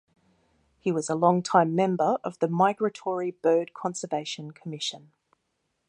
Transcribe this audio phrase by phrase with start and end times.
[0.79, 5.11] He was a longtime member of the Migratory Bird Conservation Commission.